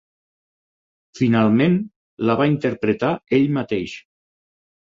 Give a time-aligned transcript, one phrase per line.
[1.19, 1.77] Finalment
[2.31, 3.95] la va interpretar ell mateix.